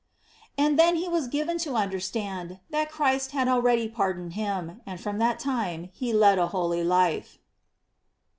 And 0.57 0.79
then 0.79 0.95
he 0.95 1.07
was 1.07 1.27
given 1.27 1.59
to 1.59 1.75
understand 1.75 2.59
that 2.71 2.89
Christ 2.89 3.33
had 3.33 3.47
already 3.47 3.87
pardoned 3.87 4.33
him, 4.33 4.81
and 4.83 4.99
from 4.99 5.19
that 5.19 5.37
time 5.37 5.91
be 5.99 6.11
led 6.11 6.39
a 6.39 6.47
holy 6.47 6.83
life. 6.83 7.37